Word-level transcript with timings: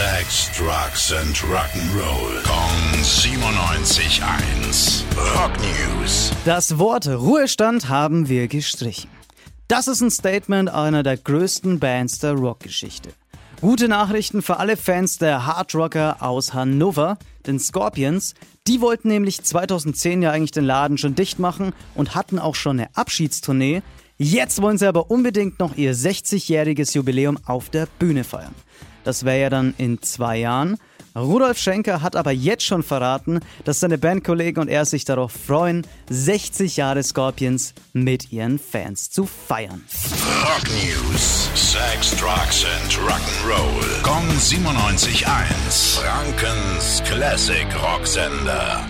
Sex, 0.00 0.48
Drugs 0.56 1.12
and 1.12 1.36
Rock'n'Roll. 1.36 2.42
Kong 2.44 3.02
97.1. 3.02 5.04
Rock 5.36 5.52
News. 5.60 6.32
Das 6.46 6.78
Wort 6.78 7.06
Ruhestand 7.06 7.90
haben 7.90 8.30
wir 8.30 8.48
gestrichen. 8.48 9.10
Das 9.68 9.88
ist 9.88 10.00
ein 10.00 10.10
Statement 10.10 10.70
einer 10.70 11.02
der 11.02 11.18
größten 11.18 11.80
Bands 11.80 12.18
der 12.18 12.32
Rockgeschichte. 12.32 13.10
Gute 13.60 13.88
Nachrichten 13.88 14.40
für 14.40 14.56
alle 14.56 14.78
Fans 14.78 15.18
der 15.18 15.44
Hardrocker 15.44 16.16
aus 16.20 16.54
Hannover, 16.54 17.18
den 17.46 17.58
Scorpions. 17.58 18.32
Die 18.66 18.80
wollten 18.80 19.08
nämlich 19.08 19.42
2010 19.42 20.22
ja 20.22 20.30
eigentlich 20.30 20.52
den 20.52 20.64
Laden 20.64 20.96
schon 20.96 21.14
dicht 21.14 21.38
machen 21.38 21.74
und 21.94 22.14
hatten 22.14 22.38
auch 22.38 22.54
schon 22.54 22.80
eine 22.80 22.88
Abschiedstournee. 22.96 23.82
Jetzt 24.22 24.60
wollen 24.60 24.76
sie 24.76 24.86
aber 24.86 25.10
unbedingt 25.10 25.58
noch 25.60 25.78
ihr 25.78 25.94
60-jähriges 25.94 26.94
Jubiläum 26.94 27.38
auf 27.46 27.70
der 27.70 27.88
Bühne 27.98 28.22
feiern. 28.22 28.54
Das 29.02 29.24
wäre 29.24 29.40
ja 29.40 29.48
dann 29.48 29.72
in 29.78 30.02
zwei 30.02 30.36
Jahren. 30.36 30.76
Rudolf 31.16 31.56
Schenker 31.56 32.02
hat 32.02 32.16
aber 32.16 32.30
jetzt 32.30 32.64
schon 32.64 32.82
verraten, 32.82 33.40
dass 33.64 33.80
seine 33.80 33.96
Bandkollegen 33.96 34.60
und 34.60 34.68
er 34.68 34.84
sich 34.84 35.06
darauf 35.06 35.32
freuen, 35.32 35.86
60 36.10 36.76
Jahre 36.76 37.02
Scorpions 37.02 37.72
mit 37.94 38.30
ihren 38.30 38.58
Fans 38.58 39.08
zu 39.08 39.24
feiern. 39.24 39.86
Rock 40.44 40.68
News. 40.68 41.48
Sex, 41.54 42.14
Drugs 42.16 42.66
and 42.66 42.92
Rock'n'Roll. 42.98 44.02
Kong 44.02 44.28
97.1. 44.38 45.98
Frankens 45.98 47.02
Classic 47.06 47.66
Rocksender. 47.82 48.84